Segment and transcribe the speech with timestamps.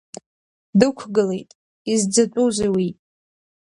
[0.79, 1.49] Дықәгылеит,
[1.91, 2.89] изӡатәузеи уи?